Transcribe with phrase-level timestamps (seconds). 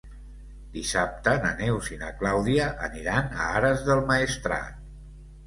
[0.77, 4.83] Dissabte na Neus i na Clàudia aniran a Ares del Maestrat.